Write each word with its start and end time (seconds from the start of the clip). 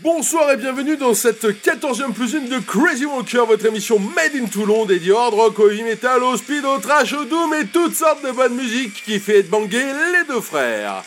Bonsoir 0.00 0.52
et 0.52 0.56
bienvenue 0.56 0.96
dans 0.96 1.12
cette 1.12 1.44
14e 1.44 2.12
plus 2.12 2.32
une 2.32 2.48
de 2.48 2.60
Crazy 2.60 3.04
Walker, 3.04 3.42
votre 3.48 3.66
émission 3.66 3.98
Made 3.98 4.36
in 4.36 4.46
Toulon 4.46 4.86
dédiée 4.86 5.10
hard 5.12 5.34
rock, 5.34 5.58
au 5.58 5.68
heavy 5.68 5.82
metal, 5.82 6.22
au 6.22 6.36
speed, 6.36 6.64
au 6.64 6.78
trash, 6.78 7.14
au 7.14 7.24
doom 7.24 7.52
et 7.54 7.66
toutes 7.66 7.96
sortes 7.96 8.24
de 8.24 8.30
bonnes 8.30 8.54
musiques 8.54 9.02
qui 9.04 9.18
fait 9.18 9.42
banger 9.42 9.86
les 10.12 10.24
deux 10.28 10.40
frères. 10.40 11.02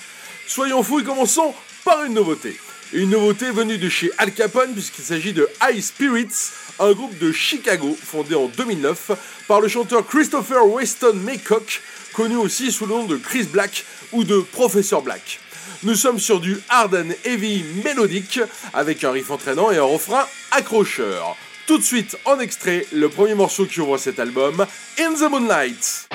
Soyons 0.45 0.83
fous 0.83 0.99
et 0.99 1.03
commençons 1.05 1.53
par 1.85 2.03
une 2.03 2.15
nouveauté. 2.15 2.59
Une 2.91 3.11
nouveauté 3.11 3.49
venue 3.51 3.77
de 3.77 3.87
chez 3.87 4.11
Al 4.17 4.33
Capone 4.33 4.73
puisqu'il 4.73 5.05
s'agit 5.05 5.31
de 5.31 5.47
High 5.63 5.81
Spirits, 5.81 6.51
un 6.77 6.91
groupe 6.91 7.17
de 7.17 7.31
Chicago 7.31 7.97
fondé 7.97 8.35
en 8.35 8.47
2009 8.47 9.11
par 9.47 9.61
le 9.61 9.69
chanteur 9.69 10.05
Christopher 10.05 10.67
Weston 10.67 11.13
Maycock, 11.13 11.81
connu 12.11 12.35
aussi 12.35 12.73
sous 12.73 12.85
le 12.87 12.93
nom 12.93 13.05
de 13.05 13.15
Chris 13.15 13.47
Black 13.49 13.85
ou 14.11 14.25
de 14.25 14.41
Professor 14.41 15.01
Black. 15.01 15.39
Nous 15.83 15.95
sommes 15.95 16.19
sur 16.19 16.39
du 16.39 16.59
hard 16.69 16.93
and 16.93 17.13
heavy 17.25 17.63
mélodique 17.83 18.39
avec 18.71 19.03
un 19.03 19.11
riff 19.11 19.31
entraînant 19.31 19.71
et 19.71 19.77
un 19.77 19.83
refrain 19.83 20.27
accrocheur. 20.51 21.35
Tout 21.65 21.79
de 21.79 21.83
suite 21.83 22.17
en 22.25 22.39
extrait, 22.39 22.85
le 22.91 23.09
premier 23.09 23.33
morceau 23.33 23.65
qui 23.65 23.81
ouvre 23.81 23.97
cet 23.97 24.19
album, 24.19 24.65
In 24.99 25.13
the 25.15 25.29
Moonlight. 25.31 26.07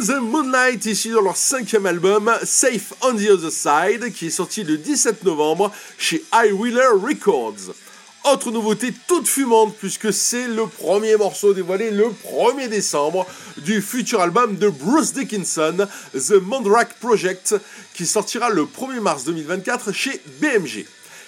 The 0.00 0.20
Moonlight, 0.20 0.84
issu 0.84 1.10
dans 1.10 1.22
leur 1.22 1.36
cinquième 1.36 1.86
album, 1.86 2.30
Safe 2.44 2.92
on 3.00 3.14
the 3.14 3.30
Other 3.30 3.50
Side, 3.50 4.12
qui 4.12 4.26
est 4.26 4.30
sorti 4.30 4.62
le 4.62 4.76
17 4.76 5.24
novembre 5.24 5.72
chez 5.96 6.22
High 6.34 6.52
Wheeler 6.52 6.88
Records. 7.02 7.74
Autre 8.24 8.50
nouveauté 8.50 8.92
toute 9.06 9.26
fumante, 9.26 9.74
puisque 9.78 10.12
c'est 10.12 10.48
le 10.48 10.66
premier 10.66 11.16
morceau 11.16 11.54
dévoilé 11.54 11.90
le 11.90 12.08
1er 12.08 12.68
décembre 12.68 13.26
du 13.58 13.80
futur 13.80 14.20
album 14.20 14.56
de 14.56 14.68
Bruce 14.68 15.14
Dickinson, 15.14 15.88
The 16.12 16.42
Mandrake 16.42 16.94
Project, 17.00 17.54
qui 17.94 18.04
sortira 18.04 18.50
le 18.50 18.64
1er 18.64 19.00
mars 19.00 19.24
2024 19.24 19.92
chez 19.92 20.20
BMG. 20.40 20.84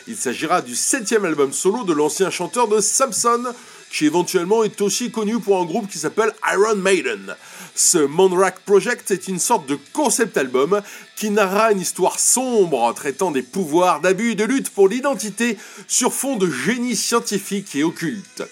Il 0.08 0.16
s'agira 0.16 0.60
du 0.60 0.76
septième 0.76 1.24
album 1.24 1.52
solo 1.52 1.84
de 1.84 1.94
l'ancien 1.94 2.30
chanteur 2.30 2.68
de 2.68 2.80
Samson, 2.80 3.44
qui 3.90 4.06
éventuellement 4.06 4.64
est 4.64 4.80
aussi 4.80 5.10
connu 5.10 5.38
pour 5.38 5.60
un 5.60 5.64
groupe 5.64 5.88
qui 5.88 5.98
s'appelle 5.98 6.32
Iron 6.52 6.76
Maiden. 6.76 7.34
Ce 7.74 7.98
Monrack 7.98 8.60
Project 8.60 9.10
est 9.10 9.28
une 9.28 9.38
sorte 9.38 9.66
de 9.66 9.78
concept 9.92 10.36
album 10.36 10.82
qui 11.16 11.30
narra 11.30 11.72
une 11.72 11.80
histoire 11.80 12.18
sombre 12.18 12.92
traitant 12.94 13.30
des 13.30 13.42
pouvoirs, 13.42 14.00
d'abus 14.00 14.32
et 14.32 14.34
de 14.34 14.44
lutte 14.44 14.70
pour 14.70 14.88
l'identité 14.88 15.56
sur 15.86 16.12
fond 16.12 16.36
de 16.36 16.50
génie 16.50 16.96
scientifique 16.96 17.74
et 17.76 17.84
occulte. 17.84 18.42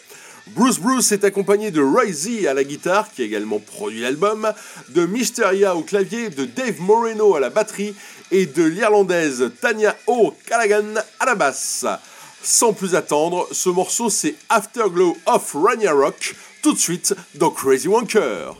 Bruce 0.48 0.78
Bruce 0.78 1.10
est 1.10 1.24
accompagné 1.24 1.72
de 1.72 1.82
Roy 1.82 2.12
Z 2.12 2.46
à 2.46 2.54
la 2.54 2.62
guitare, 2.62 3.10
qui 3.12 3.22
a 3.22 3.24
également 3.24 3.58
produit 3.58 4.00
l'album, 4.00 4.52
de 4.90 5.04
Mysteria 5.04 5.74
au 5.74 5.82
clavier, 5.82 6.30
de 6.30 6.44
Dave 6.44 6.80
Moreno 6.80 7.34
à 7.34 7.40
la 7.40 7.50
batterie 7.50 7.96
et 8.30 8.46
de 8.46 8.62
l'Irlandaise 8.62 9.50
Tanya 9.60 9.96
O'Callaghan 10.06 10.94
à 11.18 11.26
la 11.26 11.34
basse. 11.34 11.84
Sans 12.42 12.72
plus 12.72 12.94
attendre, 12.94 13.48
ce 13.52 13.68
morceau 13.68 14.10
c'est 14.10 14.34
Afterglow 14.48 15.16
of 15.26 15.54
Ragnarok, 15.54 16.34
tout 16.62 16.72
de 16.72 16.78
suite 16.78 17.14
dans 17.34 17.50
Crazy 17.50 17.88
Wanker. 17.88 18.56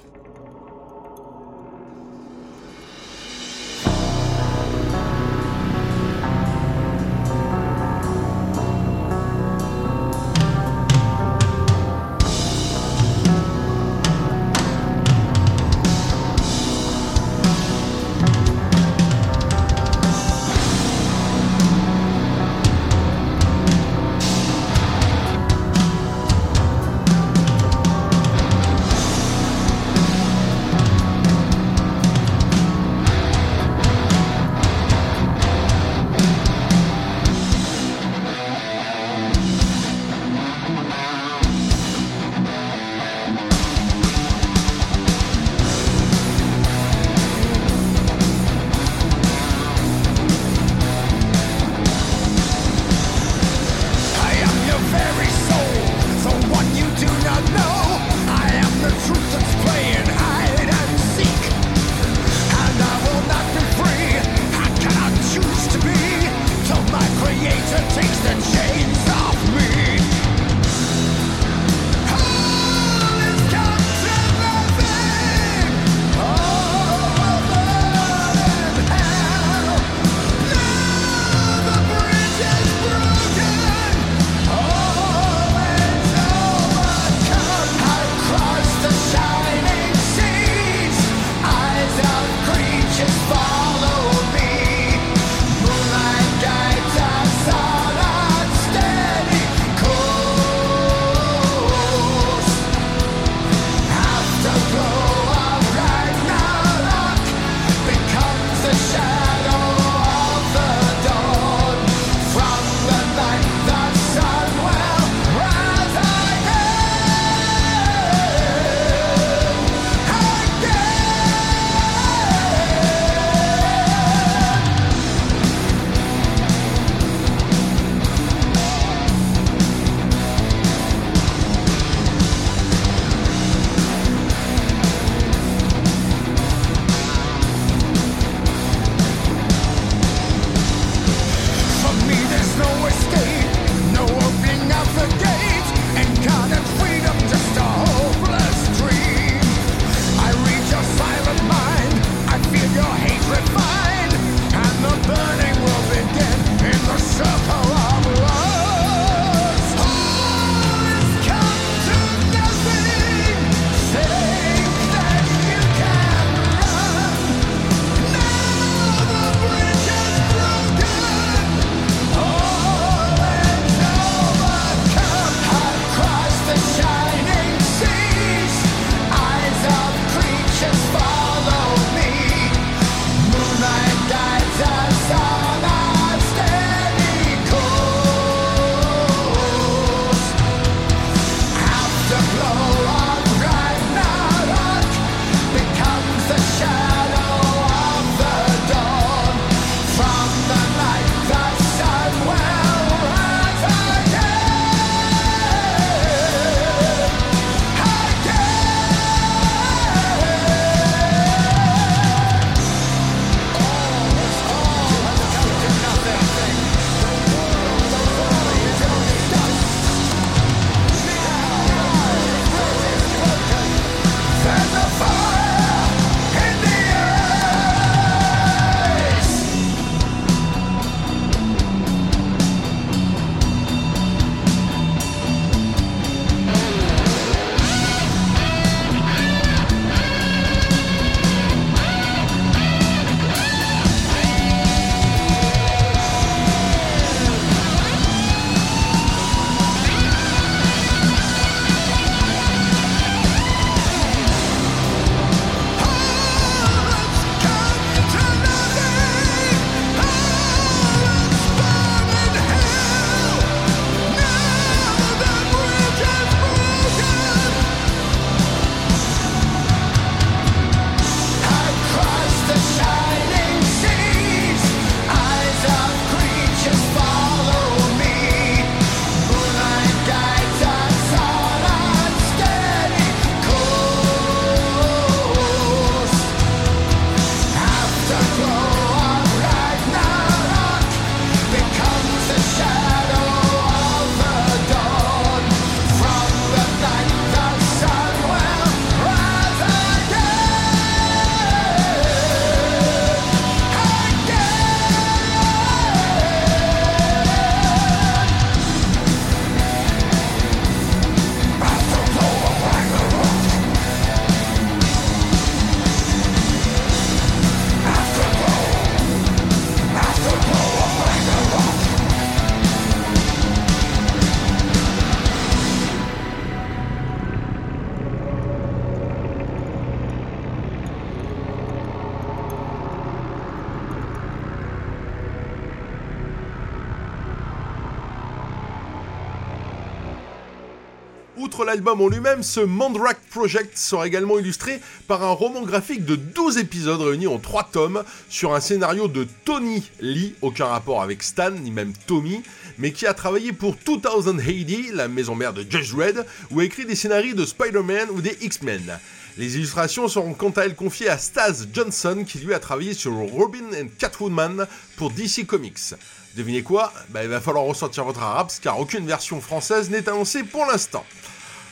L'album 341.67 342.01
en 342.01 342.08
lui-même, 342.08 342.43
ce 342.43 342.61
Mandrake 342.61 343.20
Project 343.31 343.77
sera 343.77 344.06
également 344.06 344.39
illustré 344.39 344.81
par 345.08 345.25
un 345.25 345.32
roman 345.32 345.63
graphique 345.63 346.05
de 346.05 346.15
12 346.15 346.58
épisodes 346.58 347.01
réunis 347.01 347.27
en 347.27 347.39
3 347.39 347.70
tomes 347.73 348.05
sur 348.29 348.55
un 348.55 348.61
scénario 348.61 349.08
de 349.08 349.27
Tony 349.44 349.91
Lee, 350.01 350.35
aucun 350.43 350.67
rapport 350.67 351.03
avec 351.03 351.25
Stan 351.25 351.51
ni 351.51 351.73
même 351.73 351.93
Tommy, 352.06 352.41
mais 352.79 352.93
qui 352.93 353.06
a 353.06 353.15
travaillé 353.15 353.53
pour 353.53 353.75
2000 353.85 354.06
AD, 354.06 354.94
la 354.94 355.08
maison 355.08 355.35
mère 355.35 355.53
de 355.53 355.67
Judge 355.69 355.93
Red, 355.93 356.25
ou 356.53 356.61
a 356.61 356.65
écrit 356.65 356.87
des 356.87 356.94
scénarios 356.94 357.35
de 357.35 357.44
Spider-Man 357.44 358.11
ou 358.11 358.20
des 358.20 358.39
X-Men. 358.41 358.99
Les 359.37 359.56
illustrations 359.56 360.08
seront 360.08 360.35
quant 360.35 360.51
à 360.51 360.63
elles 360.63 360.77
confiées 360.77 361.11
à 361.11 361.19
Stas 361.19 361.67
Johnson 361.73 362.25
qui 362.27 362.39
lui 362.39 362.55
a 362.55 362.61
travaillé 362.61 362.94
sur 362.94 363.13
Robin 363.13 363.67
and 363.75 363.89
Catwoman 363.99 364.67
pour 364.96 365.11
DC 365.11 365.46
Comics. 365.46 365.94
Devinez 366.37 366.63
quoi? 366.63 366.93
Bah, 367.08 367.25
Il 367.25 367.29
va 367.29 367.41
falloir 367.41 367.65
ressortir 367.65 368.05
votre 368.05 368.23
arabe 368.23 368.49
car 368.63 368.79
aucune 368.79 369.06
version 369.06 369.41
française 369.41 369.91
n'est 369.91 370.08
annoncée 370.08 370.44
pour 370.44 370.65
l'instant. 370.65 371.05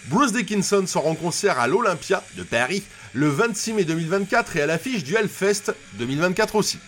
Bruce 0.09 0.33
Dickinson 0.33 0.85
sera 0.87 1.09
en 1.09 1.15
concert 1.15 1.59
à 1.59 1.67
l'Olympia 1.67 2.23
de 2.37 2.43
Paris 2.43 2.83
le 3.15 3.29
26 3.29 3.73
mai 3.73 3.85
2024 3.85 4.57
et 4.57 4.63
à 4.63 4.67
l'affiche 4.67 5.03
du 5.03 5.15
Hellfest 5.15 5.75
2024 5.95 6.57
aussi. 6.57 6.79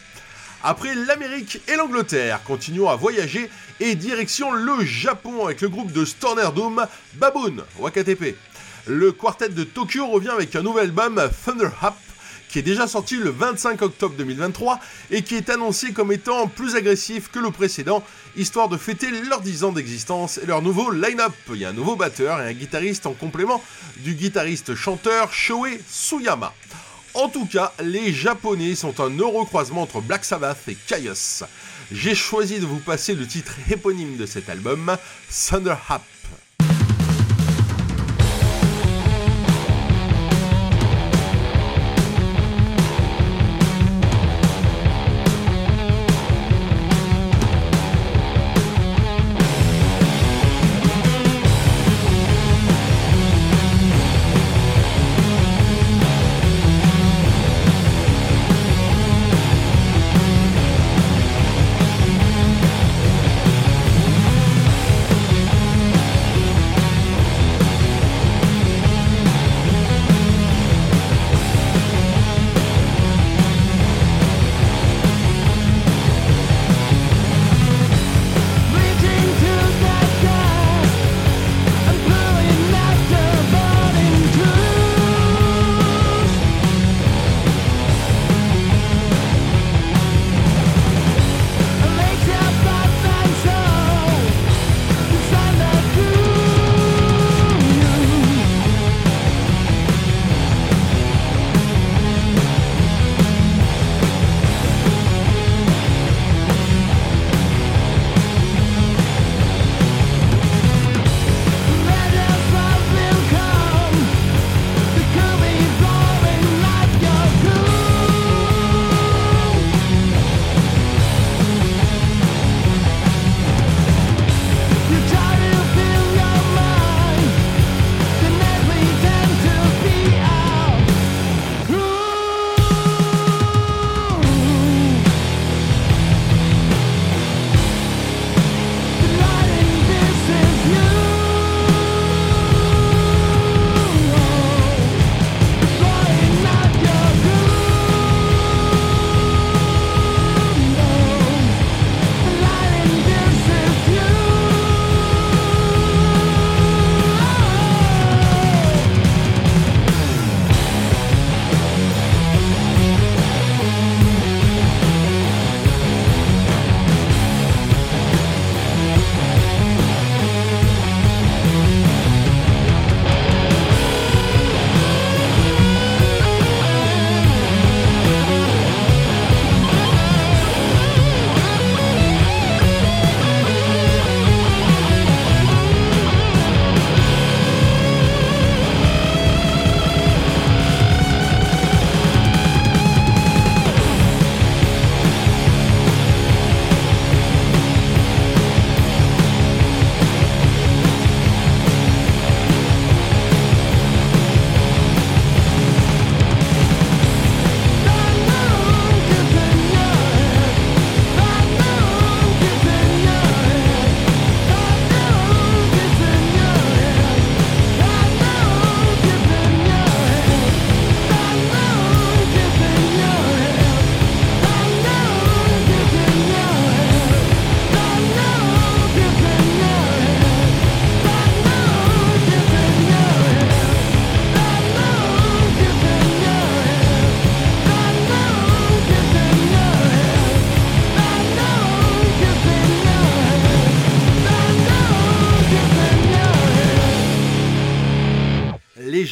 Après 0.62 0.94
l'Amérique 0.94 1.62
et 1.66 1.76
l'Angleterre, 1.76 2.42
continuons 2.44 2.90
à 2.90 2.96
voyager 2.96 3.49
et 3.80 3.94
direction 3.94 4.52
le 4.52 4.85
Japon 4.85 5.46
avec 5.46 5.62
le 5.62 5.70
groupe 5.70 5.92
de 5.92 6.04
Stoner 6.04 6.49
Doom 6.54 6.87
Baboon 7.14 7.56
Wakatepe. 7.78 8.37
Le 8.87 9.12
quartet 9.12 9.49
de 9.49 9.64
Tokyo 9.64 10.06
revient 10.06 10.28
avec 10.28 10.54
un 10.54 10.62
nouvel 10.62 10.85
album 10.85 11.20
Thunder 11.44 11.70
Hap 11.80 11.96
qui 12.57 12.61
est 12.61 12.63
déjà 12.63 12.87
sorti 12.87 13.17
le 13.17 13.29
25 13.29 13.83
octobre 13.83 14.15
2023 14.17 14.81
et 15.11 15.21
qui 15.21 15.35
est 15.35 15.51
annoncé 15.51 15.93
comme 15.93 16.11
étant 16.11 16.49
plus 16.49 16.75
agressif 16.75 17.31
que 17.31 17.39
le 17.39 17.51
précédent, 17.51 18.03
histoire 18.35 18.71
de 18.71 18.79
fêter 18.79 19.11
leurs 19.29 19.43
10 19.43 19.65
ans 19.65 19.73
d'existence 19.73 20.39
et 20.39 20.47
leur 20.47 20.63
nouveau 20.63 20.91
line-up. 20.91 21.35
Il 21.51 21.57
y 21.57 21.67
a 21.67 21.69
un 21.69 21.75
nouveau 21.75 21.97
batteur 21.97 22.41
et 22.41 22.49
un 22.49 22.53
guitariste 22.55 23.05
en 23.05 23.13
complément 23.13 23.63
du 23.99 24.15
guitariste-chanteur 24.15 25.35
Shoei 25.35 25.83
Suyama. 25.87 26.55
En 27.13 27.29
tout 27.29 27.45
cas, 27.45 27.75
les 27.85 28.15
Japonais 28.15 28.75
sont 28.75 29.03
un 29.03 29.11
heureux 29.19 29.45
croisement 29.45 29.83
entre 29.83 30.01
Black 30.01 30.25
Sabbath 30.25 30.67
et 30.67 30.79
Chaos. 30.87 31.45
J'ai 31.93 32.15
choisi 32.15 32.59
de 32.59 32.65
vous 32.65 32.81
passer 32.81 33.15
le 33.15 33.27
titre 33.27 33.53
éponyme 33.71 34.17
de 34.17 34.25
cet 34.25 34.49
album, 34.49 34.97
Thunder 35.51 35.77
Hap. 35.91 36.15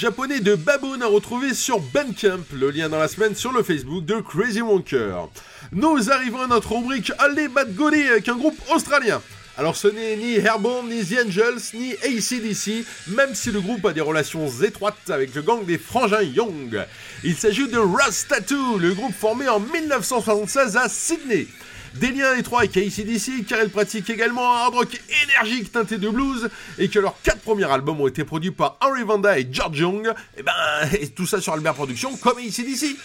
Japonais 0.04 0.40
de 0.40 0.54
Baboon 0.54 1.00
à 1.00 1.06
retrouver 1.06 1.54
sur 1.54 1.80
Bandcamp, 1.80 2.44
le 2.52 2.70
lien 2.70 2.90
dans 2.90 2.98
la 2.98 3.08
semaine 3.08 3.34
sur 3.34 3.52
le 3.52 3.62
Facebook 3.62 4.04
de 4.04 4.20
Crazy 4.20 4.60
Wonker. 4.60 5.30
Nous 5.72 6.10
arrivons 6.10 6.42
à 6.42 6.46
notre 6.46 6.72
rubrique 6.72 7.10
Allez 7.18 7.48
Bad 7.48 7.74
Golly 7.74 8.02
avec 8.02 8.28
un 8.28 8.36
groupe 8.36 8.58
australien. 8.70 9.22
Alors 9.56 9.76
ce 9.76 9.88
n'est 9.88 10.16
ni 10.16 10.34
Airborne, 10.34 10.90
ni 10.90 11.02
The 11.02 11.24
Angels, 11.26 11.70
ni 11.72 11.94
ACDC, 11.94 12.84
même 13.16 13.34
si 13.34 13.50
le 13.50 13.62
groupe 13.62 13.86
a 13.86 13.94
des 13.94 14.02
relations 14.02 14.46
étroites 14.60 15.08
avec 15.08 15.34
le 15.34 15.40
gang 15.40 15.64
des 15.64 15.78
frangins 15.78 16.20
Young. 16.20 16.84
Il 17.22 17.34
s'agit 17.34 17.68
de 17.68 17.78
Rust 17.78 18.28
Tattoo, 18.28 18.76
le 18.76 18.92
groupe 18.92 19.14
formé 19.14 19.48
en 19.48 19.58
1976 19.58 20.76
à 20.76 20.90
Sydney. 20.90 21.46
Des 21.94 22.10
liens 22.10 22.34
étroits 22.34 22.60
avec 22.60 22.76
ACDC, 22.76 23.46
car 23.48 23.62
ils 23.62 23.70
pratiquent 23.70 24.10
également 24.10 24.52
un 24.52 24.56
hard 24.64 24.74
rock 24.74 25.00
énergique 25.22 25.70
teinté 25.70 25.96
de 25.96 26.08
blues, 26.08 26.50
et 26.78 26.88
que 26.88 26.98
leurs 26.98 27.14
quatre 27.22 27.40
premiers 27.40 27.70
albums 27.70 28.00
ont 28.00 28.08
été 28.08 28.24
produits 28.24 28.50
par 28.50 28.78
Henry 28.80 29.04
Vanda 29.04 29.38
et 29.38 29.46
George 29.50 29.78
Young, 29.78 30.12
et 30.36 30.42
ben, 30.42 30.52
et 31.00 31.08
tout 31.08 31.26
ça 31.26 31.40
sur 31.40 31.52
Albert 31.52 31.74
Productions, 31.74 32.16
comme 32.16 32.38
ACDC. 32.38 32.96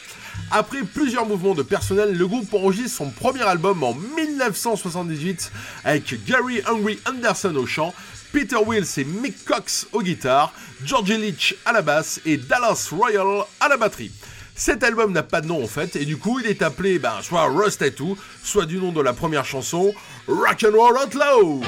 Après 0.52 0.82
plusieurs 0.82 1.28
mouvements 1.28 1.54
de 1.54 1.62
personnel, 1.62 2.18
le 2.18 2.28
groupe 2.28 2.52
enregistre 2.54 2.98
son 2.98 3.12
premier 3.12 3.44
album 3.44 3.84
en 3.84 3.94
1978 3.94 5.52
avec 5.84 6.26
Gary 6.26 6.62
Hungry 6.66 7.00
Anderson 7.08 7.56
au 7.56 7.68
chant, 7.68 7.94
Peter 8.32 8.58
Wills 8.66 8.88
et 8.98 9.04
Mick 9.04 9.46
Cox 9.46 9.88
aux 9.92 10.02
guitares, 10.02 10.52
George 10.84 11.12
Leach 11.12 11.56
à 11.66 11.74
la 11.74 11.84
basse 11.84 12.22
et 12.26 12.38
Dallas 12.38 12.90
Royal 12.92 13.44
à 13.60 13.68
la 13.68 13.78
batterie. 13.78 14.12
Cet 14.60 14.84
album 14.84 15.14
n'a 15.14 15.24
pas 15.24 15.40
de 15.40 15.48
nom 15.48 15.64
en 15.64 15.68
fait, 15.68 15.96
et 15.96 16.04
du 16.04 16.18
coup 16.18 16.42
il 16.42 16.46
est 16.46 16.62
appelé 16.62 17.00
ben, 17.00 17.14
soit 17.22 17.46
Rust 17.46 17.80
Tattoo, 17.80 18.18
soit 18.44 18.66
du 18.66 18.78
nom 18.78 18.92
de 18.92 19.00
la 19.00 19.14
première 19.14 19.46
chanson, 19.46 19.94
Rock 20.28 20.66
and 20.66 20.78
Roll 20.78 20.98
Outlaw. 20.98 21.62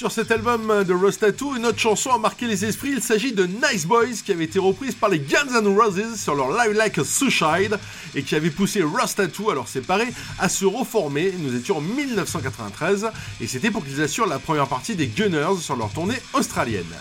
Sur 0.00 0.10
cet 0.10 0.30
album 0.30 0.82
de 0.84 0.94
Rust 0.94 1.20
Tattoo, 1.20 1.56
une 1.56 1.66
autre 1.66 1.78
chanson 1.78 2.08
a 2.08 2.16
marqué 2.16 2.46
les 2.46 2.64
esprits. 2.64 2.92
Il 2.92 3.02
s'agit 3.02 3.34
de 3.34 3.44
Nice 3.44 3.84
Boys 3.84 4.22
qui 4.24 4.32
avait 4.32 4.44
été 4.44 4.58
reprise 4.58 4.94
par 4.94 5.10
les 5.10 5.18
Guns 5.18 5.60
N' 5.60 5.78
Roses 5.78 6.18
sur 6.18 6.34
leur 6.34 6.56
Live 6.56 6.72
Like 6.72 6.96
a 6.96 7.04
Suicide 7.04 7.78
et 8.14 8.22
qui 8.22 8.34
avait 8.34 8.48
poussé 8.48 8.82
Rust 8.82 9.18
Tattoo, 9.18 9.50
alors 9.50 9.68
séparés, 9.68 10.08
à 10.38 10.48
se 10.48 10.64
reformer. 10.64 11.34
Nous 11.40 11.54
étions 11.54 11.76
en 11.76 11.80
1993 11.82 13.10
et 13.42 13.46
c'était 13.46 13.70
pour 13.70 13.84
qu'ils 13.84 14.00
assurent 14.00 14.26
la 14.26 14.38
première 14.38 14.68
partie 14.68 14.96
des 14.96 15.06
Gunners 15.06 15.60
sur 15.60 15.76
leur 15.76 15.90
tournée 15.90 16.16
australienne. 16.32 16.96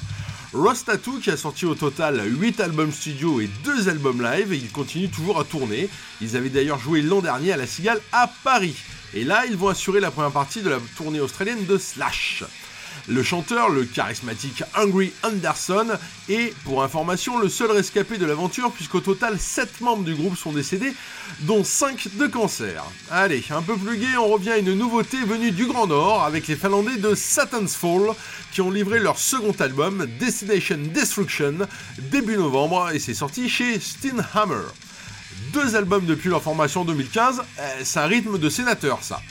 Rust 0.52 0.88
Tattoo 0.88 1.20
qui 1.20 1.32
a 1.32 1.38
sorti 1.38 1.66
au 1.66 1.76
total 1.76 2.22
8 2.26 2.60
albums 2.60 2.92
studio 2.92 3.40
et 3.40 3.50
2 3.64 3.88
albums 3.88 4.22
live 4.22 4.52
et 4.52 4.58
ils 4.58 4.74
continuent 4.74 5.10
toujours 5.10 5.40
à 5.40 5.46
tourner. 5.46 5.88
Ils 6.20 6.36
avaient 6.36 6.50
d'ailleurs 6.50 6.80
joué 6.80 7.02
l'an 7.02 7.22
dernier 7.22 7.54
à 7.54 7.58
la 7.58 7.66
Cigale 7.66 8.02
à 8.12 8.30
Paris. 8.44 8.76
Et 9.14 9.24
là, 9.24 9.46
ils 9.46 9.56
vont 9.56 9.70
assurer 9.70 10.02
la 10.02 10.12
première 10.12 10.32
partie 10.32 10.62
de 10.62 10.70
la 10.70 10.80
tournée 10.98 11.22
australienne 11.22 11.66
de 11.66 11.78
Slash. 11.78 12.44
Le 13.08 13.24
chanteur, 13.24 13.70
le 13.70 13.86
charismatique 13.86 14.64
Hungry 14.76 15.14
Anderson, 15.24 15.88
est, 16.30 16.54
pour 16.64 16.84
information, 16.84 17.40
le 17.40 17.50
seul 17.50 17.72
rescapé 17.72 18.18
de 18.18 18.26
l'aventure, 18.26 18.72
puisqu'au 18.72 19.00
total 19.00 19.40
7 19.40 19.82
membres 19.82 20.04
du 20.04 20.16
groupe 20.16 20.38
sont 20.38 20.52
décédés, 20.52 20.94
dont 21.42 21.64
5 21.64 22.18
de 22.18 22.28
cancer. 22.28 22.84
Allez, 23.10 23.44
un 23.50 23.62
peu 23.62 23.76
plus 23.78 23.98
gai, 23.98 24.18
on 24.18 24.28
revient 24.28 24.52
à 24.52 24.58
une 24.58 24.74
nouveauté 24.74 25.18
venue 25.24 25.52
du 25.52 25.66
Grand 25.66 25.88
Nord, 25.88 26.24
avec 26.24 26.48
les 26.48 26.56
Finlandais 26.56 26.98
de 26.98 27.16
Satan's 27.16 27.76
Fall, 27.76 28.14
qui 28.52 28.62
ont 28.62 28.72
livré 28.72 29.00
leur 29.00 29.18
second 29.18 29.56
album, 29.60 30.08
Destination 30.20 30.78
Destruction, 30.94 31.68
début 31.98 32.38
novembre, 32.38 32.92
et 32.94 33.00
c'est 33.00 33.14
sorti 33.14 33.50
chez 33.50 33.80
Steinhammer. 33.80 34.66
Deux 35.54 35.76
albums 35.76 36.06
depuis 36.06 36.30
leur 36.30 36.44
formation 36.44 36.82
en 36.82 36.86
2015, 36.86 37.42
euh, 37.60 37.82
c'est 37.84 38.00
un 38.00 38.06
rythme 38.06 38.38
de 38.38 38.50
sénateur 38.50 39.00
ça. 39.02 39.22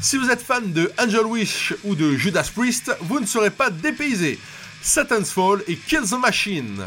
Si 0.00 0.16
vous 0.16 0.30
êtes 0.30 0.42
fan 0.42 0.72
de 0.72 0.92
Angel 0.96 1.26
Wish 1.26 1.74
ou 1.82 1.96
de 1.96 2.14
Judas 2.14 2.48
Priest, 2.54 2.92
vous 3.00 3.18
ne 3.18 3.26
serez 3.26 3.50
pas 3.50 3.68
dépaysé. 3.68 4.38
Satan's 4.80 5.32
Fall 5.32 5.62
et 5.66 5.74
Kill 5.74 6.02
the 6.02 6.20
Machine. 6.20 6.84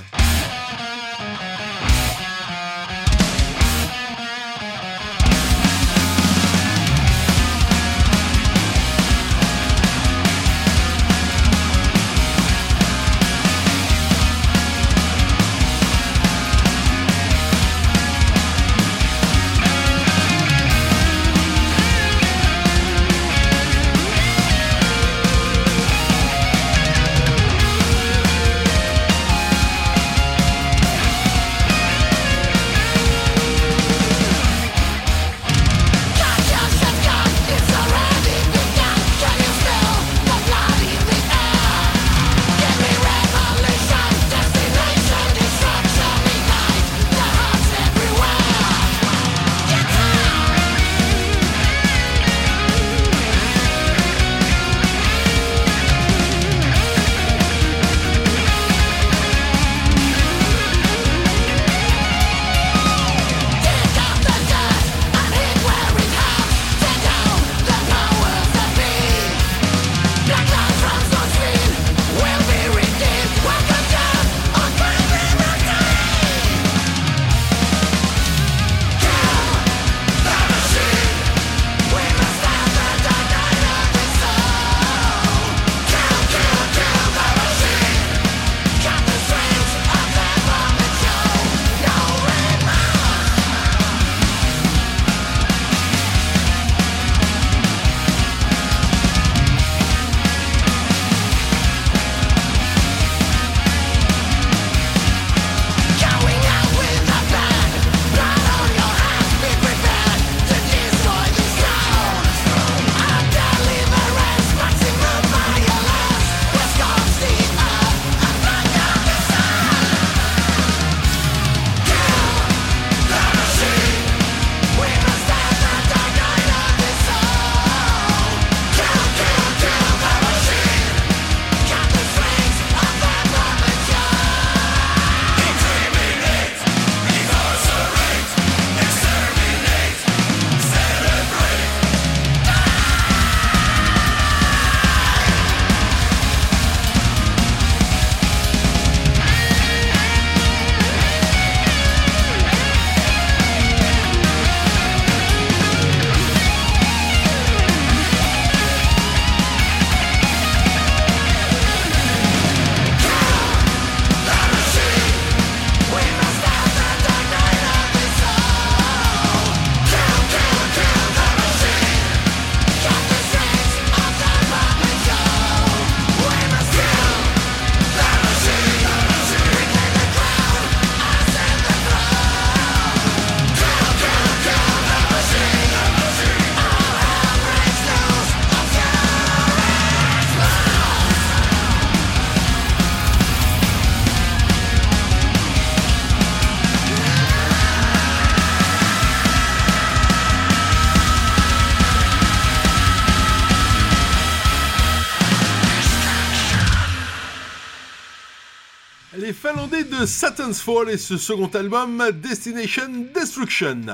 De 209.72 210.06
Satan's 210.06 210.60
Fall 210.60 210.90
et 210.90 210.98
ce 210.98 211.18
second 211.18 211.48
album 211.48 212.04
Destination 212.16 213.08
Destruction. 213.16 213.86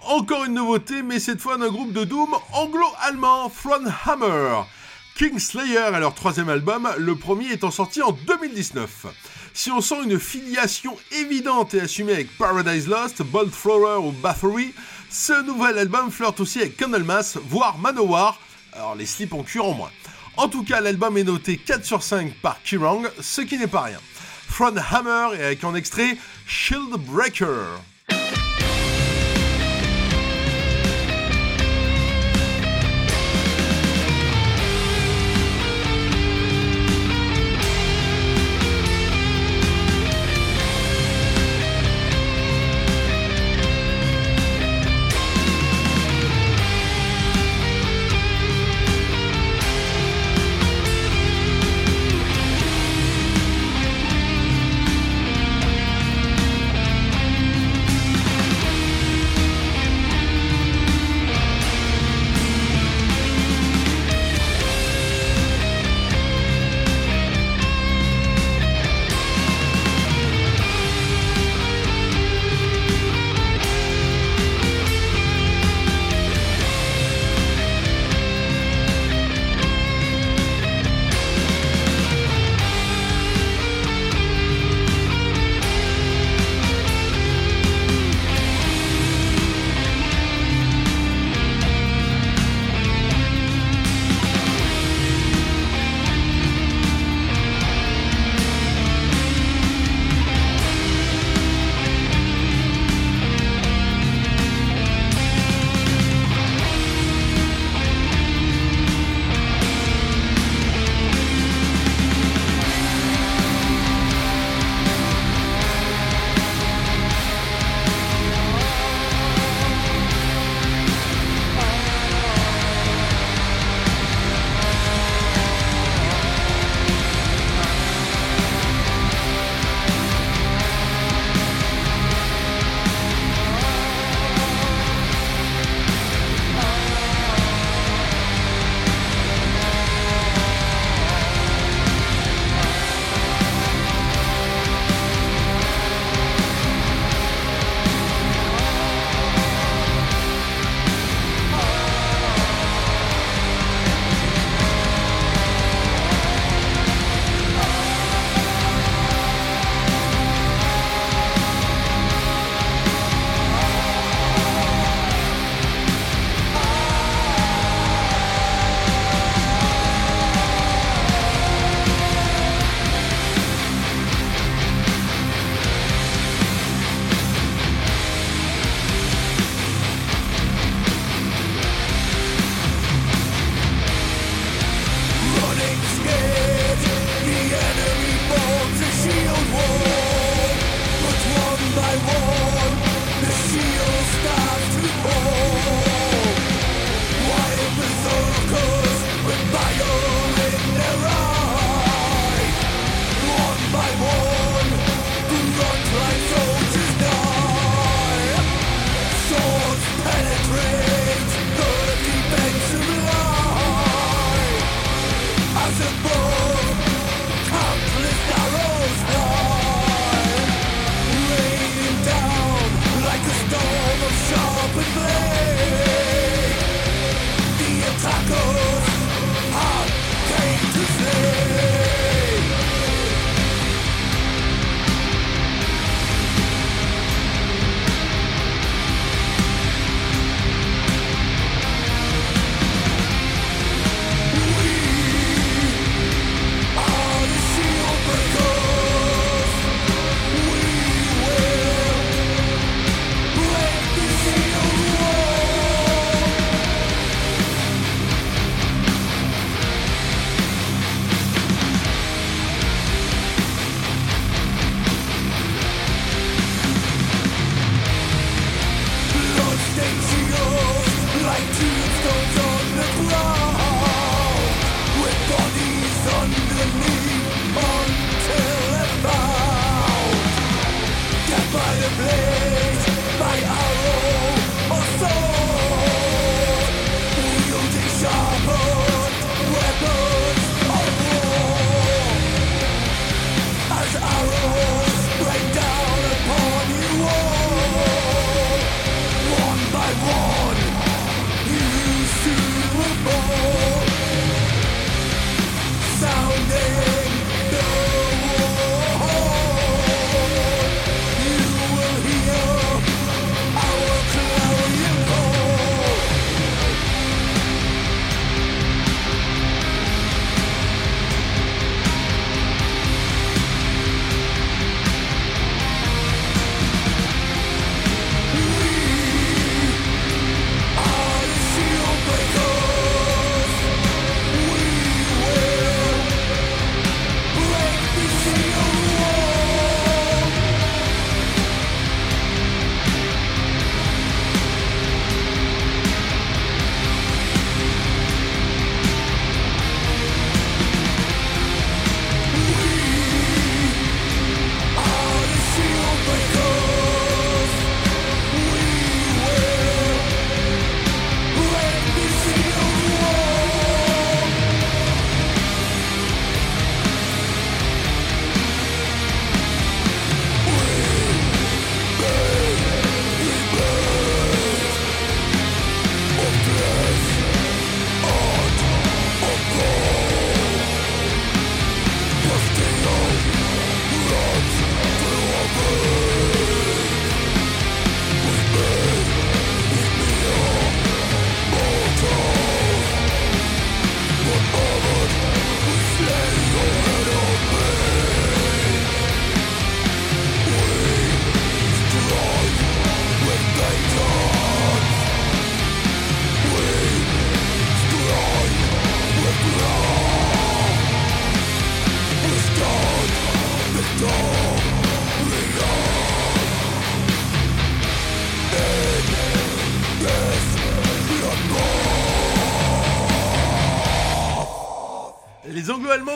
Encore 0.00 0.46
une 0.46 0.54
nouveauté, 0.54 1.02
mais 1.02 1.20
cette 1.20 1.40
fois 1.40 1.56
d'un 1.58 1.68
groupe 1.68 1.92
de 1.92 2.02
doom 2.02 2.34
anglo-allemand, 2.52 3.48
Thronehammer. 3.50 4.62
Kingslayer 5.16 5.94
est 5.94 6.00
leur 6.00 6.14
troisième 6.14 6.48
album, 6.48 6.88
le 6.98 7.14
premier 7.14 7.52
étant 7.52 7.70
sorti 7.70 8.02
en 8.02 8.10
2019. 8.10 9.06
Si 9.54 9.70
on 9.70 9.80
sent 9.80 10.02
une 10.02 10.18
filiation 10.18 10.96
évidente 11.12 11.74
et 11.74 11.82
assumée 11.82 12.14
avec 12.14 12.36
Paradise 12.36 12.88
Lost, 12.88 13.22
Bolt 13.22 13.52
Thrower 13.52 14.04
ou 14.04 14.10
Bathory, 14.10 14.74
ce 15.08 15.40
nouvel 15.44 15.78
album 15.78 16.10
flirte 16.10 16.40
aussi 16.40 16.58
avec 16.58 16.76
Candlemas, 16.76 17.38
voire 17.48 17.78
Manowar, 17.78 18.40
alors 18.72 18.96
les 18.96 19.06
slips 19.06 19.34
en 19.34 19.44
cuir 19.44 19.66
en 19.66 19.74
moins. 19.74 19.90
En 20.36 20.48
tout 20.48 20.64
cas, 20.64 20.80
l'album 20.80 21.16
est 21.16 21.24
noté 21.24 21.58
4 21.58 21.84
sur 21.84 22.02
5 22.02 22.34
par 22.42 22.60
Kirang, 22.64 23.08
ce 23.20 23.42
qui 23.42 23.56
n'est 23.56 23.68
pas 23.68 23.82
rien. 23.82 23.98
Front 24.52 24.76
Hammer 24.76 25.34
et 25.38 25.44
avec 25.44 25.64
en 25.64 25.74
extrait 25.74 26.18
Shield 26.46 26.90
Breaker. 27.06 27.80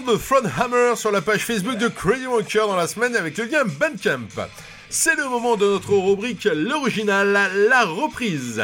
De 0.06 0.16
Fronthammer 0.16 0.94
sur 0.94 1.10
la 1.10 1.20
page 1.20 1.44
Facebook 1.44 1.78
de 1.78 1.88
Crazy 1.88 2.26
Walker 2.26 2.60
dans 2.60 2.76
la 2.76 2.86
semaine 2.86 3.16
avec 3.16 3.36
le 3.38 3.44
lien 3.44 3.64
Bandcamp. 3.64 4.28
C'est 4.88 5.16
le 5.16 5.28
moment 5.28 5.56
de 5.56 5.66
notre 5.66 5.94
rubrique 5.94 6.44
L'original, 6.44 7.32
la 7.68 7.84
reprise. 7.84 8.62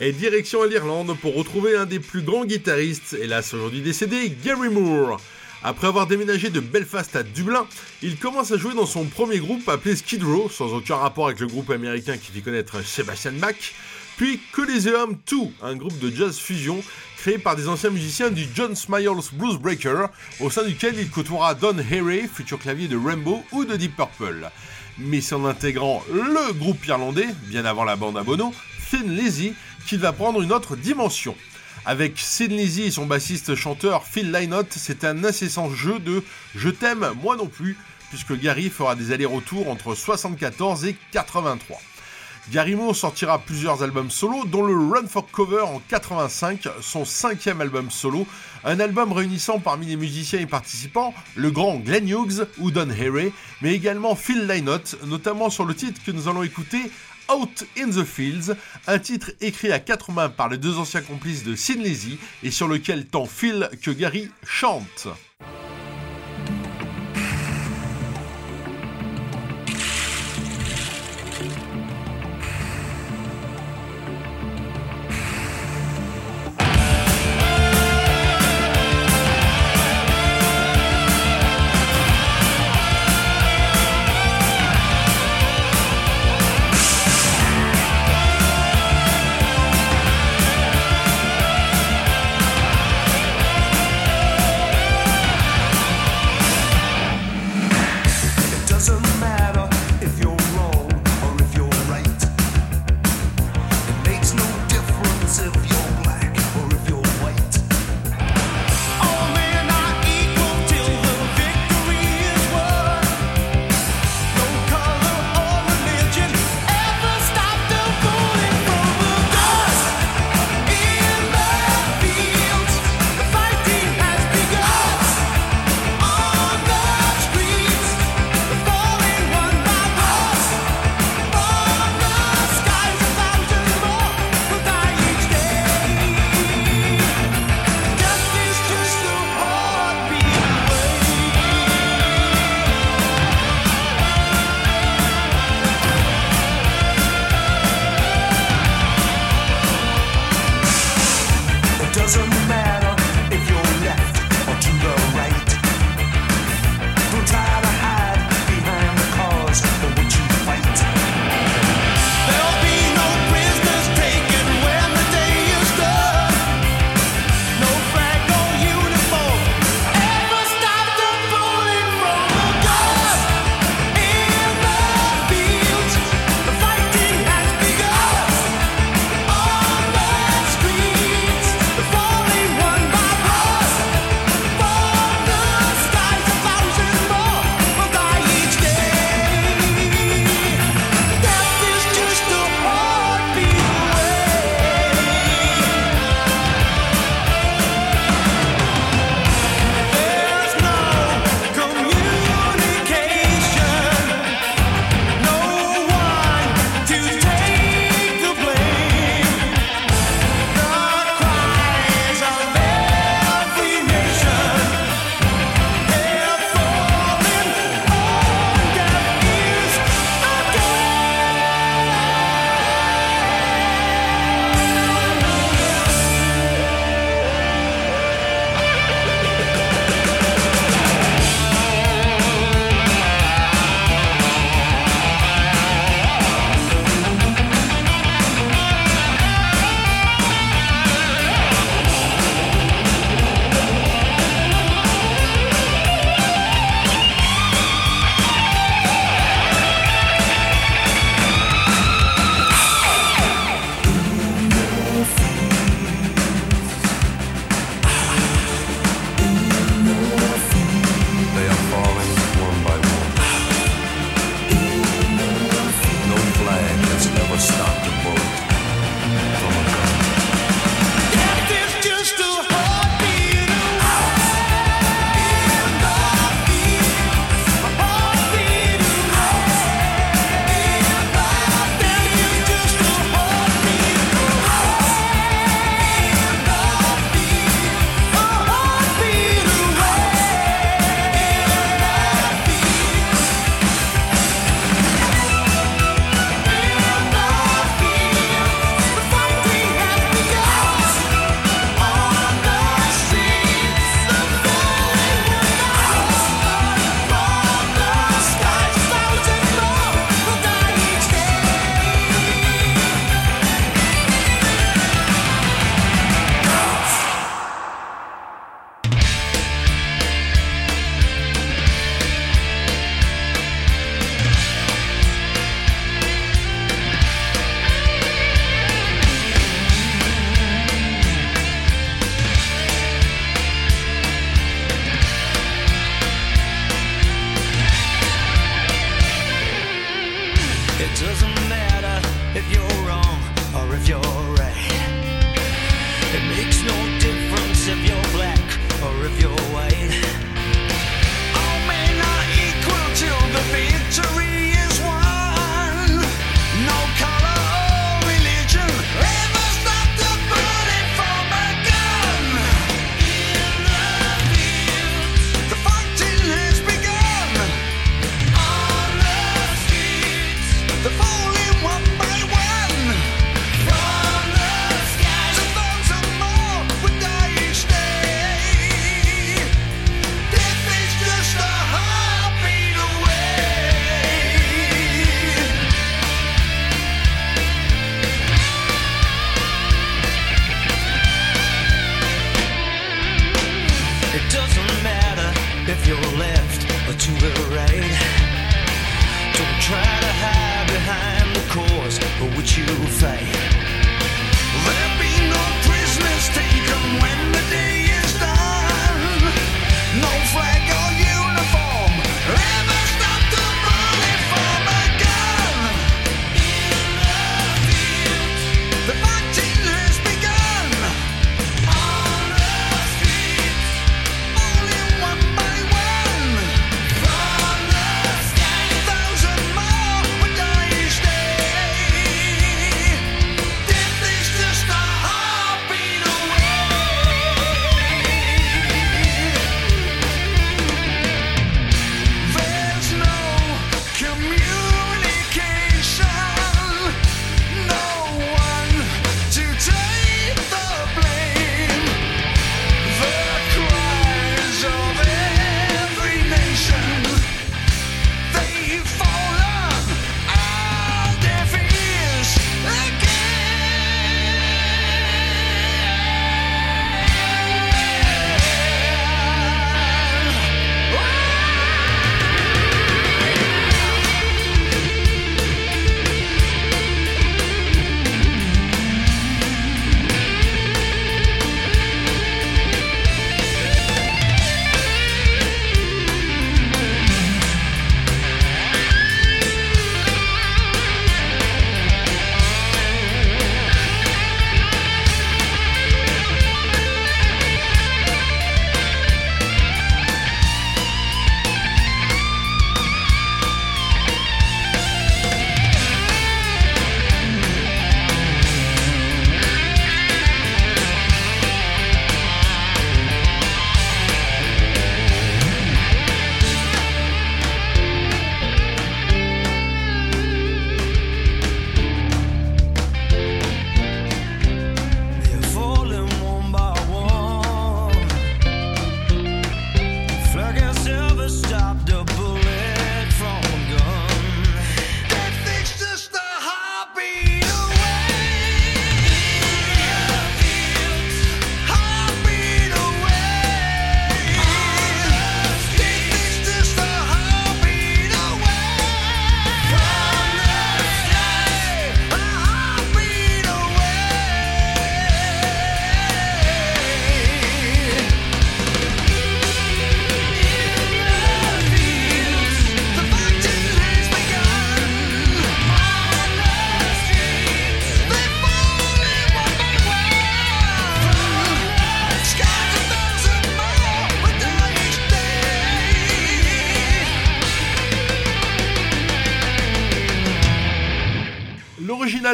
Et 0.00 0.12
direction 0.12 0.62
à 0.62 0.66
l'Irlande 0.66 1.16
pour 1.20 1.36
retrouver 1.36 1.76
un 1.76 1.86
des 1.86 2.00
plus 2.00 2.22
grands 2.22 2.44
guitaristes, 2.44 3.16
hélas 3.20 3.54
aujourd'hui 3.54 3.80
décédé, 3.80 4.34
Gary 4.44 4.70
Moore. 4.70 5.20
Après 5.62 5.86
avoir 5.86 6.08
déménagé 6.08 6.50
de 6.50 6.58
Belfast 6.58 7.14
à 7.14 7.22
Dublin, 7.22 7.66
il 8.02 8.16
commence 8.16 8.50
à 8.50 8.56
jouer 8.56 8.74
dans 8.74 8.86
son 8.86 9.04
premier 9.04 9.38
groupe 9.38 9.68
appelé 9.68 9.94
Skid 9.94 10.24
Row, 10.24 10.50
sans 10.50 10.74
aucun 10.74 10.96
rapport 10.96 11.26
avec 11.26 11.38
le 11.38 11.46
groupe 11.46 11.70
américain 11.70 12.16
qui 12.16 12.32
fit 12.32 12.42
connaître 12.42 12.84
Sebastian 12.84 13.34
Bach, 13.34 13.54
puis 14.16 14.40
Coliseum 14.52 15.16
2, 15.30 15.36
un 15.62 15.76
groupe 15.76 15.98
de 15.98 16.10
jazz 16.14 16.38
fusion 16.38 16.82
créé 17.16 17.38
par 17.38 17.56
des 17.56 17.68
anciens 17.68 17.90
musiciens 17.90 18.30
du 18.30 18.46
John 18.54 18.74
Smiles 18.74 19.08
Blues 19.32 19.56
Breaker, 19.56 20.06
au 20.40 20.50
sein 20.50 20.64
duquel 20.64 20.98
il 20.98 21.08
côtoiera 21.08 21.54
Don 21.54 21.76
Harry, 21.78 22.26
futur 22.26 22.58
clavier 22.58 22.88
de 22.88 22.96
Rainbow 22.96 23.44
ou 23.52 23.64
de 23.64 23.76
Deep 23.76 23.96
Purple. 23.96 24.50
Mais 24.98 25.20
c'est 25.20 25.34
en 25.34 25.44
intégrant 25.44 26.02
le 26.12 26.52
groupe 26.52 26.84
irlandais, 26.86 27.28
bien 27.46 27.64
avant 27.64 27.84
la 27.84 27.96
bande 27.96 28.18
à 28.18 28.22
Bono, 28.22 28.52
Thin 28.90 29.04
Lizzy, 29.06 29.54
qu'il 29.86 30.00
va 30.00 30.12
prendre 30.12 30.42
une 30.42 30.52
autre 30.52 30.76
dimension. 30.76 31.36
Avec 31.84 32.18
Sid 32.18 32.52
Lizzy 32.52 32.82
et 32.82 32.90
son 32.90 33.06
bassiste 33.06 33.54
chanteur 33.54 34.04
Phil 34.04 34.30
Lynott, 34.30 34.68
c'est 34.70 35.04
un 35.04 35.24
incessant 35.24 35.70
jeu 35.70 35.98
de 35.98 36.22
Je 36.54 36.68
t'aime, 36.68 37.08
moi 37.22 37.36
non 37.36 37.46
plus, 37.46 37.76
puisque 38.10 38.38
Gary 38.38 38.68
fera 38.68 38.94
des 38.94 39.10
allers-retours 39.10 39.68
entre 39.68 39.94
74 39.94 40.84
et 40.84 40.96
83. 41.12 41.80
Gary 42.50 42.74
Moore 42.74 42.96
sortira 42.96 43.38
plusieurs 43.38 43.82
albums 43.82 44.10
solo, 44.10 44.44
dont 44.44 44.64
le 44.64 44.74
Run 44.74 45.06
for 45.06 45.30
Cover 45.30 45.60
en 45.60 45.80
85, 45.88 46.68
son 46.80 47.04
cinquième 47.04 47.60
album 47.60 47.90
solo, 47.90 48.26
un 48.64 48.80
album 48.80 49.12
réunissant 49.12 49.60
parmi 49.60 49.86
les 49.86 49.96
musiciens 49.96 50.40
et 50.40 50.46
participants 50.46 51.14
le 51.36 51.50
grand 51.52 51.76
Glenn 51.76 52.08
Hughes 52.08 52.46
ou 52.58 52.72
Don 52.72 52.90
Harry, 52.90 53.32
mais 53.60 53.74
également 53.74 54.16
Phil 54.16 54.46
Lynott, 54.46 54.96
notamment 55.06 55.50
sur 55.50 55.64
le 55.64 55.74
titre 55.74 56.00
que 56.04 56.10
nous 56.10 56.28
allons 56.28 56.42
écouter, 56.42 56.90
Out 57.32 57.64
in 57.78 57.90
the 57.90 58.04
Fields, 58.04 58.56
un 58.88 58.98
titre 58.98 59.30
écrit 59.40 59.70
à 59.70 59.78
quatre 59.78 60.10
mains 60.10 60.28
par 60.28 60.48
les 60.48 60.58
deux 60.58 60.76
anciens 60.78 61.02
complices 61.02 61.44
de 61.44 61.54
Sin 61.54 61.74
Lizzy 61.74 62.18
et 62.42 62.50
sur 62.50 62.66
lequel 62.66 63.06
tant 63.06 63.26
Phil 63.26 63.70
que 63.80 63.92
Gary 63.92 64.28
chantent. 64.44 65.08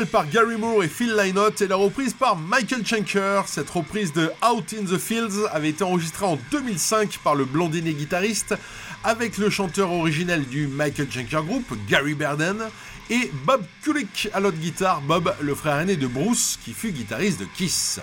Par 0.08 0.28
Gary 0.28 0.56
Moore 0.56 0.84
et 0.84 0.88
Phil 0.88 1.14
Lynott 1.14 1.60
et 1.60 1.68
la 1.68 1.76
reprise 1.76 2.14
par 2.14 2.36
Michael 2.36 2.86
Schenker. 2.86 3.42
Cette 3.46 3.68
reprise 3.68 4.12
de 4.12 4.30
Out 4.48 4.74
in 4.78 4.84
the 4.84 4.98
Fields 4.98 5.46
avait 5.52 5.68
été 5.70 5.84
enregistrée 5.84 6.24
en 6.24 6.38
2005 6.50 7.18
par 7.22 7.34
le 7.34 7.44
blondinet 7.44 7.92
guitariste 7.92 8.54
avec 9.04 9.38
le 9.38 9.50
chanteur 9.50 9.92
originel 9.92 10.46
du 10.46 10.66
Michael 10.66 11.10
Schenker 11.10 11.42
Group, 11.44 11.64
Gary 11.88 12.14
Berden, 12.14 12.64
et 13.10 13.30
Bob 13.44 13.62
Kulick 13.82 14.28
à 14.32 14.40
l'autre 14.40 14.58
guitare, 14.58 15.00
Bob, 15.02 15.34
le 15.40 15.54
frère 15.54 15.80
aîné 15.80 15.96
de 15.96 16.06
Bruce, 16.06 16.58
qui 16.64 16.72
fut 16.72 16.92
guitariste 16.92 17.40
de 17.40 17.46
Kiss. 17.56 18.00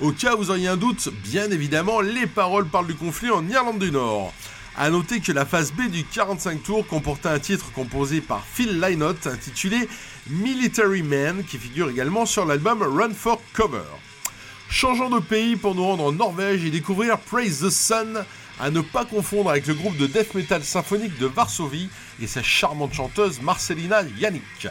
Au 0.00 0.12
cas 0.12 0.34
où 0.34 0.38
vous 0.38 0.50
auriez 0.50 0.68
un 0.68 0.76
doute, 0.76 1.08
bien 1.24 1.50
évidemment, 1.50 2.00
les 2.00 2.26
paroles 2.26 2.66
parlent 2.66 2.86
du 2.86 2.94
conflit 2.94 3.30
en 3.30 3.48
Irlande 3.48 3.78
du 3.78 3.90
Nord. 3.90 4.32
A 4.78 4.90
noter 4.90 5.20
que 5.20 5.32
la 5.32 5.46
phase 5.46 5.72
B 5.72 5.88
du 5.90 6.04
45 6.04 6.62
tours 6.62 6.86
comportait 6.86 7.30
un 7.30 7.38
titre 7.38 7.72
composé 7.72 8.20
par 8.20 8.44
Phil 8.44 8.78
Lynott 8.78 9.26
intitulé 9.26 9.88
Military 10.28 11.02
Man 11.02 11.44
qui 11.44 11.56
figure 11.56 11.88
également 11.88 12.26
sur 12.26 12.44
l'album 12.44 12.82
Run 12.82 13.14
for 13.14 13.40
Cover. 13.52 13.84
Changeons 14.68 15.08
de 15.08 15.20
pays 15.20 15.54
pour 15.54 15.76
nous 15.76 15.84
rendre 15.84 16.04
en 16.04 16.12
Norvège 16.12 16.64
et 16.64 16.70
découvrir 16.70 17.18
Praise 17.18 17.60
the 17.60 17.70
Sun, 17.70 18.24
à 18.58 18.70
ne 18.70 18.80
pas 18.80 19.04
confondre 19.04 19.50
avec 19.50 19.68
le 19.68 19.74
groupe 19.74 19.96
de 19.96 20.08
death 20.08 20.34
metal 20.34 20.64
symphonique 20.64 21.16
de 21.18 21.26
Varsovie 21.26 21.88
et 22.20 22.26
sa 22.26 22.42
charmante 22.42 22.92
chanteuse 22.92 23.40
Marcelina 23.40 24.02
Yannick. 24.18 24.66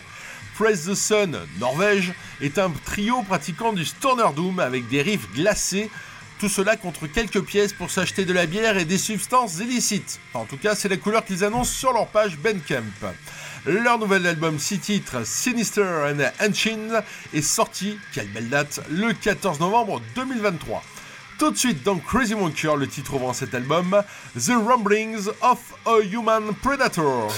Praise 0.56 0.89
the 0.89 0.95
Sun, 0.95 1.38
Norvège, 1.58 2.14
est 2.41 2.58
un 2.58 2.72
trio 2.84 3.24
pratiquant 3.24 3.72
du 3.72 3.86
Stoner 3.86 4.34
Doom 4.36 4.60
avec 4.60 4.89
des 4.89 5.01
riffs 5.01 5.32
glacés, 5.34 5.89
tout 6.38 6.49
cela 6.49 6.76
contre 6.76 7.08
quelques 7.08 7.41
pièces 7.41 7.72
pour 7.72 7.91
s'acheter 7.91 8.26
de 8.26 8.34
la 8.34 8.45
bière 8.45 8.78
et 8.78 8.86
des 8.86 8.97
substances 8.97 9.60
illicites. 9.60 10.20
En 10.34 10.43
tout 10.43 10.58
cas, 10.58 10.76
c'est 10.76 10.89
la 10.89 10.97
couleur 10.97 11.24
qu'ils 11.24 11.45
annoncent 11.45 11.72
sur 11.72 11.93
leur 11.93 12.08
page 12.08 12.38
Bandcamp. 12.38 12.84
Leur 13.68 13.97
nouvel 13.97 14.28
album 14.28 14.59
6 14.59 14.80
titres, 14.80 15.26
Sinister 15.26 15.82
and 15.82 16.20
Ancient, 16.39 17.03
est 17.34 17.41
sorti, 17.41 17.97
quelle 18.13 18.28
belle 18.28 18.49
date, 18.49 18.82
le 18.91 19.11
14 19.11 19.59
novembre 19.59 20.01
2023. 20.13 20.84
Tout 21.39 21.49
de 21.49 21.57
suite 21.57 21.82
dans 21.82 21.97
Crazy 21.97 22.36
Monkey, 22.36 22.68
le 22.78 22.88
titre 22.88 23.16
ouvrant 23.16 23.34
cet 23.34 23.55
album, 23.55 24.03
The 24.38 24.51
Rumblings 24.51 25.30
of 25.41 25.59
a 25.88 25.99
Human 26.03 26.53
Predator. 26.61 27.32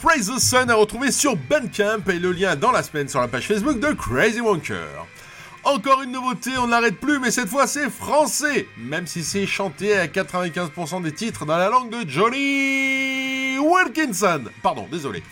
Praise 0.00 0.30
the 0.30 0.38
Sun 0.38 0.70
à 0.70 0.76
retrouver 0.76 1.10
sur 1.10 1.34
Bandcamp 1.34 2.08
et 2.08 2.20
le 2.20 2.30
lien 2.30 2.54
dans 2.54 2.70
la 2.70 2.84
semaine 2.84 3.08
sur 3.08 3.20
la 3.20 3.26
page 3.26 3.48
Facebook 3.48 3.80
de 3.80 3.92
Crazy 3.94 4.40
Wonker. 4.40 5.06
Encore 5.64 6.02
une 6.02 6.12
nouveauté, 6.12 6.50
on 6.58 6.68
n'arrête 6.68 7.00
plus, 7.00 7.18
mais 7.18 7.32
cette 7.32 7.48
fois 7.48 7.66
c'est 7.66 7.90
français, 7.90 8.68
même 8.76 9.08
si 9.08 9.24
c'est 9.24 9.46
chanté 9.46 9.96
à 9.98 10.06
95% 10.06 11.02
des 11.02 11.12
titres 11.12 11.46
dans 11.46 11.56
la 11.56 11.68
langue 11.68 11.90
de 11.90 12.08
Johnny 12.08 13.58
Wilkinson. 13.58 14.44
Pardon, 14.62 14.86
désolé. 14.90 15.22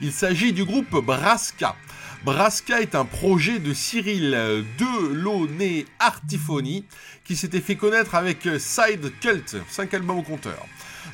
Il 0.00 0.10
s'agit 0.10 0.54
du 0.54 0.64
groupe 0.64 1.04
Braska. 1.04 1.76
Braska 2.24 2.80
est 2.80 2.94
un 2.94 3.04
projet 3.04 3.58
de 3.58 3.74
Cyril 3.74 4.64
Delaunay 4.78 5.84
Artifoni 5.98 6.86
qui 7.24 7.36
s'était 7.36 7.60
fait 7.60 7.76
connaître 7.76 8.14
avec 8.14 8.48
Side 8.58 9.12
Cult, 9.20 9.56
5 9.68 9.92
albums 9.92 10.18
au 10.18 10.22
compteur. 10.22 10.66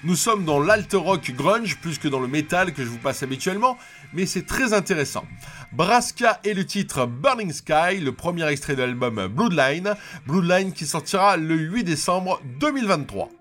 Nous 0.05 0.17
sommes 0.17 0.45
dans 0.45 0.61
l'alt 0.61 0.93
rock 0.95 1.33
grunge 1.33 1.77
plus 1.79 1.99
que 1.99 2.09
dans 2.09 2.21
le 2.21 2.29
metal 2.29 2.73
que 2.73 2.83
je 2.85 2.89
vous 2.89 2.99
passe 2.99 3.23
habituellement, 3.23 3.79
mais 4.13 4.27
c'est 4.27 4.47
très 4.47 4.73
intéressant. 4.73 5.25
Braska 5.73 6.41
est 6.45 6.55
le 6.55 6.67
titre 6.67 7.07
Burning 7.07 7.53
Sky, 7.53 8.01
le 8.01 8.13
premier 8.13 8.47
extrait 8.49 8.75
de 8.75 8.83
l'album 8.83 9.29
Bloodline, 9.29 9.95
Bloodline 10.27 10.73
qui 10.73 10.87
sortira 10.87 11.37
le 11.37 11.57
8 11.57 11.85
décembre 11.85 12.41
2023. 12.61 13.40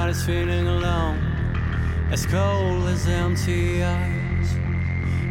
Everybody's 0.00 0.24
feeling 0.24 0.66
alone. 0.66 1.18
As 2.10 2.24
cold 2.24 2.88
as 2.88 3.06
empty 3.06 3.82
eyes. 3.82 4.48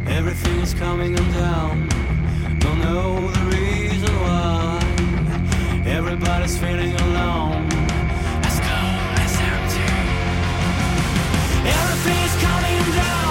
Everything 0.06 0.60
is 0.60 0.74
coming 0.74 1.18
undone. 1.18 1.88
Don't 2.60 2.78
know 2.78 3.32
the 3.32 3.44
reason 3.56 4.14
why. 4.22 4.78
Everybody's 5.84 6.56
feeling 6.56 6.94
alone. 6.94 7.66
As 8.48 8.60
cold 8.68 9.18
as 9.26 9.34
empty. 9.50 9.90
Everything 11.78 12.20
is 12.28 12.36
coming 12.40 12.94
down. 12.94 13.29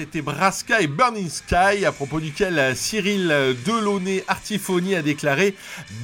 Était 0.00 0.22
Braska 0.22 0.80
et 0.80 0.86
Burning 0.86 1.28
Sky, 1.28 1.84
à 1.84 1.92
propos 1.92 2.20
duquel 2.20 2.58
euh, 2.58 2.74
Cyril 2.74 3.28
Delaunay 3.64 4.24
Artifoni 4.28 4.94
a 4.94 5.02
déclaré 5.02 5.54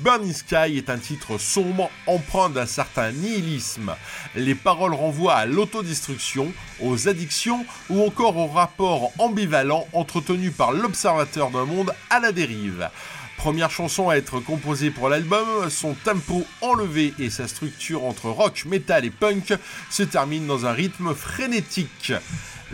Burning 0.03 0.33
Sky 0.33 0.77
est 0.77 0.91
un 0.91 0.99
titre 0.99 1.39
sombre, 1.39 1.91
empreint 2.07 2.51
d'un 2.51 2.67
certain 2.67 3.13
nihilisme. 3.13 3.95
Les 4.35 4.55
paroles 4.55 4.95
renvoient 4.95 5.35
à 5.35 5.47
l'autodestruction, 5.47 6.53
aux 6.81 7.09
addictions 7.09 7.65
ou 7.91 8.05
encore 8.05 8.37
au 8.37 8.47
rapport 8.47 9.13
ambivalent 9.19 9.87
entretenu 9.93 10.51
par 10.51 10.73
l'observateur 10.73 11.51
d'un 11.51 11.65
monde 11.65 11.95
à 12.11 12.21
la 12.21 12.33
dérive. 12.33 12.89
Première 13.37 13.71
chanson 13.71 14.09
à 14.09 14.17
être 14.17 14.41
composée 14.41 14.91
pour 14.91 15.09
l'album, 15.09 15.69
son 15.69 15.95
tempo 15.95 16.45
enlevé 16.63 17.13
et 17.19 17.31
sa 17.31 17.47
structure 17.47 18.05
entre 18.05 18.31
rock, 18.31 18.65
metal 18.65 19.05
et 19.05 19.11
punk 19.11 19.53
se 19.91 20.03
terminent 20.03 20.47
dans 20.47 20.67
un 20.67 20.73
rythme 20.73 21.15
frénétique. 21.15 22.13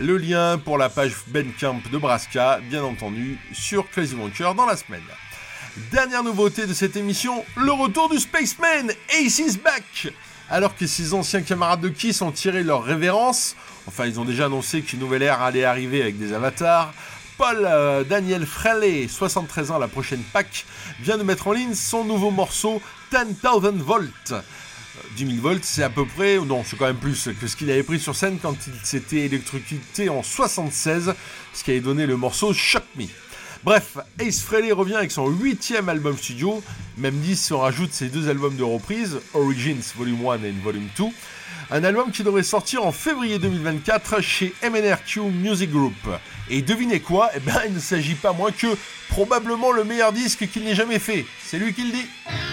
Le 0.01 0.17
lien 0.17 0.57
pour 0.57 0.79
la 0.79 0.89
page 0.89 1.13
Bandcamp 1.27 1.79
de 1.91 1.97
Braska, 1.99 2.59
bien 2.67 2.83
entendu, 2.83 3.37
sur 3.53 3.87
Crazy 3.87 4.15
Wonker 4.15 4.55
dans 4.55 4.65
la 4.65 4.75
semaine. 4.75 5.03
Dernière 5.91 6.23
nouveauté 6.23 6.65
de 6.65 6.73
cette 6.73 6.95
émission, 6.95 7.45
le 7.55 7.71
retour 7.71 8.09
du 8.09 8.17
Spaceman, 8.17 8.91
Ace 9.13 9.37
is 9.37 9.59
back 9.63 10.11
Alors 10.49 10.75
que 10.75 10.87
ses 10.87 11.13
anciens 11.13 11.43
camarades 11.43 11.81
de 11.81 11.89
Kiss 11.89 12.23
ont 12.23 12.31
tiré 12.31 12.63
leur 12.63 12.83
révérence, 12.83 13.55
enfin 13.85 14.07
ils 14.07 14.19
ont 14.19 14.25
déjà 14.25 14.47
annoncé 14.47 14.81
qu'une 14.81 15.01
nouvelle 15.01 15.21
ère 15.21 15.43
allait 15.43 15.65
arriver 15.65 16.01
avec 16.01 16.17
des 16.17 16.33
avatars, 16.33 16.95
Paul 17.37 17.59
euh, 17.63 18.03
Daniel 18.03 18.47
Fraley, 18.47 19.07
73 19.07 19.69
ans, 19.69 19.77
la 19.77 19.87
prochaine 19.87 20.23
Pâques, 20.33 20.65
vient 20.99 21.19
de 21.19 21.23
mettre 21.23 21.47
en 21.47 21.51
ligne 21.51 21.75
son 21.75 22.05
nouveau 22.05 22.31
morceau 22.31 22.81
10,000 23.11 23.83
volts. 23.83 24.33
Euh, 25.01 25.07
10 25.15 25.25
000 25.35 25.41
volts, 25.41 25.63
c'est 25.63 25.83
à 25.83 25.89
peu 25.89 26.05
près, 26.05 26.37
non, 26.37 26.63
c'est 26.65 26.77
quand 26.77 26.85
même 26.85 26.97
plus 26.97 27.29
que 27.39 27.47
ce 27.47 27.55
qu'il 27.55 27.69
avait 27.69 27.83
pris 27.83 27.99
sur 27.99 28.15
scène 28.15 28.37
quand 28.41 28.55
il 28.67 28.73
s'était 28.85 29.25
électrocuté 29.25 30.09
en 30.09 30.23
76, 30.23 31.13
ce 31.53 31.63
qui 31.63 31.71
avait 31.71 31.79
donné 31.79 32.05
le 32.05 32.17
morceau 32.17 32.53
Shock 32.53 32.83
Me. 32.95 33.05
Bref, 33.63 33.97
Ace 34.19 34.41
Frehley 34.41 34.71
revient 34.71 34.95
avec 34.95 35.11
son 35.11 35.27
huitième 35.27 35.87
album 35.87 36.17
studio, 36.17 36.63
même 36.97 37.19
10 37.19 37.35
si 37.35 37.53
on 37.53 37.59
rajoute 37.59 37.93
ses 37.93 38.07
deux 38.07 38.27
albums 38.27 38.55
de 38.55 38.63
reprise, 38.63 39.19
Origins 39.33 39.81
Volume 39.95 40.27
1 40.27 40.43
et 40.43 40.51
Volume 40.63 40.87
2, 40.97 41.03
un 41.69 41.83
album 41.83 42.11
qui 42.11 42.23
devrait 42.23 42.43
sortir 42.43 42.83
en 42.85 42.91
février 42.91 43.37
2024 43.37 44.21
chez 44.21 44.53
MNRQ 44.63 45.21
Music 45.21 45.71
Group. 45.71 45.93
Et 46.49 46.61
devinez 46.61 46.99
quoi? 46.99 47.29
Eh 47.35 47.39
ben, 47.39 47.61
il 47.67 47.73
ne 47.73 47.79
s'agit 47.79 48.15
pas 48.15 48.33
moins 48.33 48.51
que 48.51 48.75
probablement 49.09 49.71
le 49.71 49.83
meilleur 49.83 50.11
disque 50.11 50.49
qu'il 50.49 50.63
n'ait 50.63 50.75
jamais 50.75 50.99
fait. 50.99 51.25
C'est 51.45 51.59
lui 51.59 51.73
qui 51.73 51.83
le 51.83 51.91
dit. 51.91 52.50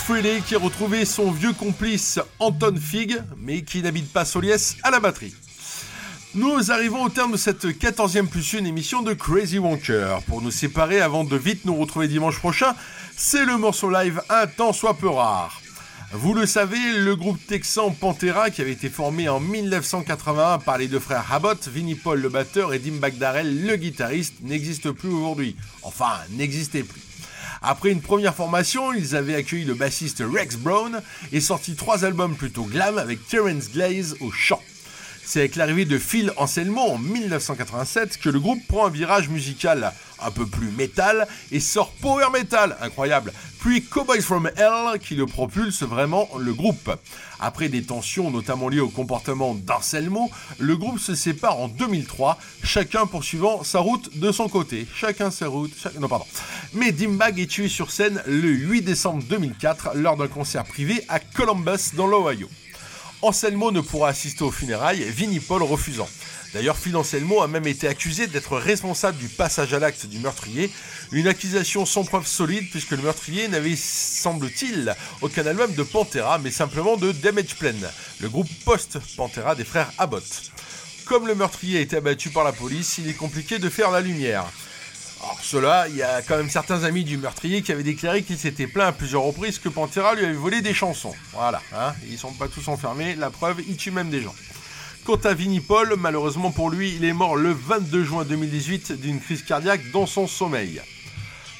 Frehley 0.00 0.40
qui 0.40 0.54
a 0.54 0.58
retrouvé 0.58 1.04
son 1.04 1.30
vieux 1.30 1.52
complice 1.52 2.18
Anton 2.38 2.74
Fig, 2.80 3.18
mais 3.38 3.62
qui 3.62 3.82
n'habite 3.82 4.12
pas 4.12 4.24
Soliès 4.24 4.76
à 4.82 4.90
la 4.90 5.00
batterie. 5.00 5.34
Nous 6.34 6.70
arrivons 6.70 7.04
au 7.04 7.08
terme 7.08 7.32
de 7.32 7.36
cette 7.36 7.66
14e 7.66 8.26
plus 8.26 8.54
une 8.54 8.66
émission 8.66 9.02
de 9.02 9.12
Crazy 9.12 9.58
Wonker. 9.58 10.22
Pour 10.26 10.42
nous 10.42 10.50
séparer 10.50 11.00
avant 11.00 11.24
de 11.24 11.36
vite 11.36 11.64
nous 11.64 11.76
retrouver 11.76 12.08
dimanche 12.08 12.38
prochain, 12.38 12.74
c'est 13.16 13.44
le 13.44 13.56
morceau 13.58 13.90
live 13.90 14.22
Un 14.28 14.46
temps 14.46 14.72
soit 14.72 14.94
peu 14.94 15.08
rare. 15.08 15.60
Vous 16.12 16.34
le 16.34 16.46
savez, 16.46 16.98
le 16.98 17.14
groupe 17.14 17.38
texan 17.46 17.90
Pantera, 17.90 18.50
qui 18.50 18.62
avait 18.62 18.72
été 18.72 18.88
formé 18.88 19.28
en 19.28 19.38
1981 19.38 20.58
par 20.58 20.78
les 20.78 20.88
deux 20.88 20.98
frères 20.98 21.32
Abbott, 21.32 21.68
Vinnie 21.68 21.94
Paul 21.94 22.20
le 22.20 22.28
batteur 22.28 22.74
et 22.74 22.78
Dim 22.78 22.98
Bagdarel 22.98 23.66
le 23.66 23.76
guitariste, 23.76 24.34
n'existe 24.42 24.90
plus 24.90 25.10
aujourd'hui. 25.10 25.56
Enfin, 25.82 26.14
n'existait 26.30 26.82
plus. 26.82 27.02
Après 27.62 27.90
une 27.90 28.00
première 28.00 28.34
formation, 28.34 28.92
ils 28.92 29.14
avaient 29.14 29.34
accueilli 29.34 29.64
le 29.64 29.74
bassiste 29.74 30.22
Rex 30.26 30.56
Brown 30.56 31.02
et 31.30 31.40
sorti 31.40 31.74
trois 31.74 32.04
albums 32.04 32.34
plutôt 32.34 32.64
glam 32.64 32.96
avec 32.96 33.26
Terence 33.26 33.70
Glaze 33.70 34.16
au 34.20 34.30
chant. 34.30 34.62
C'est 35.30 35.38
avec 35.38 35.54
l'arrivée 35.54 35.84
de 35.84 35.96
Phil 35.96 36.32
Anselmo 36.38 36.80
en 36.80 36.98
1987 36.98 38.18
que 38.18 38.28
le 38.28 38.40
groupe 38.40 38.66
prend 38.66 38.86
un 38.86 38.90
virage 38.90 39.28
musical 39.28 39.92
un 40.20 40.32
peu 40.32 40.44
plus 40.44 40.72
métal 40.72 41.28
et 41.52 41.60
sort 41.60 41.92
Power 42.00 42.26
Metal, 42.32 42.76
incroyable. 42.80 43.32
Puis 43.60 43.84
Cowboys 43.84 44.22
from 44.22 44.50
Hell 44.56 44.98
qui 44.98 45.14
le 45.14 45.26
propulse 45.26 45.84
vraiment 45.84 46.28
le 46.36 46.52
groupe. 46.52 46.90
Après 47.38 47.68
des 47.68 47.84
tensions 47.84 48.32
notamment 48.32 48.68
liées 48.68 48.80
au 48.80 48.88
comportement 48.88 49.54
d'Anselmo, 49.54 50.32
le 50.58 50.76
groupe 50.76 50.98
se 50.98 51.14
sépare 51.14 51.60
en 51.60 51.68
2003, 51.68 52.36
chacun 52.64 53.06
poursuivant 53.06 53.62
sa 53.62 53.78
route 53.78 54.18
de 54.18 54.32
son 54.32 54.48
côté. 54.48 54.88
Chacun 54.96 55.30
sa 55.30 55.46
route, 55.46 55.70
non 56.00 56.08
pardon. 56.08 56.26
Mais 56.72 56.90
Dimbag 56.90 57.38
est 57.38 57.46
tué 57.46 57.68
sur 57.68 57.92
scène 57.92 58.20
le 58.26 58.48
8 58.48 58.82
décembre 58.82 59.22
2004 59.22 59.90
lors 59.94 60.16
d'un 60.16 60.26
concert 60.26 60.64
privé 60.64 61.04
à 61.08 61.20
Columbus 61.20 61.94
dans 61.94 62.08
l'Ohio. 62.08 62.48
Anselmo 63.22 63.70
ne 63.70 63.82
pourra 63.82 64.08
assister 64.08 64.44
aux 64.44 64.50
funérailles, 64.50 65.04
Vinnie 65.04 65.40
Paul 65.40 65.62
refusant. 65.62 66.08
D'ailleurs, 66.54 66.78
Phil 66.78 66.96
Anselmo 66.96 67.42
a 67.42 67.48
même 67.48 67.66
été 67.66 67.86
accusé 67.86 68.26
d'être 68.26 68.56
responsable 68.56 69.18
du 69.18 69.28
passage 69.28 69.74
à 69.74 69.78
l'acte 69.78 70.06
du 70.06 70.18
meurtrier, 70.18 70.70
une 71.12 71.28
accusation 71.28 71.84
sans 71.84 72.04
preuve 72.04 72.26
solide 72.26 72.70
puisque 72.70 72.92
le 72.92 73.02
meurtrier 73.02 73.46
n'avait, 73.48 73.76
semble-t-il, 73.76 74.96
aucun 75.20 75.46
album 75.46 75.74
de 75.74 75.82
Pantera, 75.82 76.38
mais 76.38 76.50
simplement 76.50 76.96
de 76.96 77.12
Damage 77.12 77.56
Plan, 77.56 77.74
le 78.20 78.28
groupe 78.28 78.48
post-Pantera 78.64 79.54
des 79.54 79.64
frères 79.64 79.92
Abbott. 79.98 80.50
Comme 81.04 81.26
le 81.26 81.34
meurtrier 81.34 81.78
a 81.78 81.82
été 81.82 81.96
abattu 81.98 82.30
par 82.30 82.44
la 82.44 82.52
police, 82.52 82.98
il 82.98 83.08
est 83.08 83.14
compliqué 83.14 83.58
de 83.58 83.68
faire 83.68 83.90
la 83.90 84.00
lumière. 84.00 84.46
Alors 85.22 85.38
cela, 85.42 85.86
il 85.88 85.96
y 85.96 86.02
a 86.02 86.22
quand 86.22 86.36
même 86.38 86.48
certains 86.48 86.84
amis 86.84 87.04
du 87.04 87.18
meurtrier 87.18 87.60
qui 87.60 87.72
avaient 87.72 87.82
déclaré 87.82 88.22
qu'il 88.22 88.38
s'était 88.38 88.66
plaint 88.66 88.88
à 88.88 88.92
plusieurs 88.92 89.22
reprises 89.22 89.58
que 89.58 89.68
Pantera 89.68 90.14
lui 90.14 90.24
avait 90.24 90.32
volé 90.32 90.62
des 90.62 90.72
chansons. 90.72 91.14
Voilà, 91.32 91.60
hein, 91.74 91.92
ils 92.08 92.18
sont 92.18 92.32
pas 92.32 92.48
tous 92.48 92.68
enfermés, 92.68 93.14
la 93.16 93.30
preuve, 93.30 93.60
il 93.68 93.76
tue 93.76 93.90
même 93.90 94.08
des 94.08 94.22
gens. 94.22 94.34
Quant 95.04 95.16
à 95.16 95.34
Vinnie 95.34 95.60
Paul, 95.60 95.94
malheureusement 95.98 96.52
pour 96.52 96.70
lui, 96.70 96.94
il 96.94 97.04
est 97.04 97.12
mort 97.12 97.36
le 97.36 97.52
22 97.52 98.04
juin 98.04 98.24
2018 98.24 98.92
d'une 98.92 99.20
crise 99.20 99.42
cardiaque 99.42 99.90
dans 99.92 100.06
son 100.06 100.26
sommeil. 100.26 100.80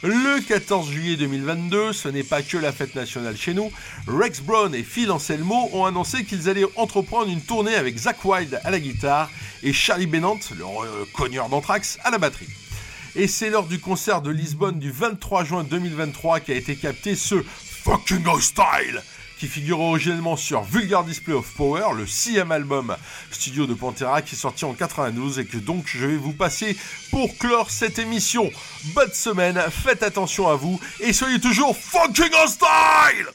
Le 0.03 0.41
14 0.41 0.89
juillet 0.89 1.17
2022, 1.17 1.93
ce 1.93 2.09
n'est 2.09 2.23
pas 2.23 2.41
que 2.41 2.57
la 2.57 2.73
fête 2.73 2.95
nationale 2.95 3.37
chez 3.37 3.53
nous, 3.53 3.71
Rex 4.07 4.41
Brown 4.41 4.75
et 4.75 4.83
Phil 4.83 5.11
Anselmo 5.11 5.69
ont 5.75 5.85
annoncé 5.85 6.25
qu'ils 6.25 6.49
allaient 6.49 6.65
entreprendre 6.77 7.31
une 7.31 7.43
tournée 7.43 7.75
avec 7.75 7.99
Zach 7.99 8.25
Wilde 8.25 8.59
à 8.65 8.71
la 8.71 8.81
guitare 8.81 9.31
et 9.63 9.75
Charlie 9.75 10.07
Bennant, 10.07 10.39
le 10.57 11.05
cogneur 11.13 11.51
d'Anthrax, 11.51 11.99
à 12.03 12.11
la 12.11 12.17
batterie. 12.17 12.49
Et 13.17 13.27
c'est 13.27 13.51
lors 13.51 13.67
du 13.67 13.81
concert 13.81 14.23
de 14.23 14.31
Lisbonne 14.31 14.79
du 14.79 14.93
23 14.93 15.45
juin 15.45 15.65
2023 15.65 16.41
qu'a 16.41 16.55
été 16.55 16.77
capté 16.77 17.17
ce 17.17 17.43
fucking 17.43 18.25
hostile 18.27 19.03
qui 19.39 19.49
figure 19.49 19.81
originellement 19.81 20.37
sur 20.37 20.63
Vulgar 20.63 21.03
Display 21.03 21.35
of 21.35 21.51
Power, 21.55 21.95
le 21.97 22.07
sixième 22.07 22.53
album 22.53 22.95
studio 23.33 23.67
de 23.67 23.75
Pantera 23.75 24.23
qui 24.23 24.35
est 24.35 24.39
sorti 24.39 24.65
en 24.65 24.75
92 24.75 25.39
et 25.39 25.47
que 25.47 25.57
donc 25.57 25.85
je 25.87 26.07
vais 26.07 26.17
vous 26.17 26.35
passer 26.35 26.77
pour 27.11 27.37
clore 27.39 27.71
cette 27.71 27.99
émission. 27.99 28.51
Bonne 28.95 29.13
semaine, 29.13 29.61
faites 29.71 30.03
attention 30.03 30.47
à 30.47 30.55
vous 30.55 30.79
et 31.01 31.13
soyez 31.13 31.41
toujours 31.41 31.77
fucking 31.77 32.33
hostile 32.45 33.27